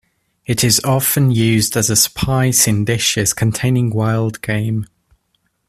It 0.47 0.63
is 0.63 0.81
often 0.83 1.29
used 1.29 1.77
as 1.77 1.91
a 1.91 1.95
spice 1.95 2.67
in 2.67 2.85
dishes 2.85 3.33
containing 3.35 3.91
wild 3.91 4.41
game. 4.41 4.87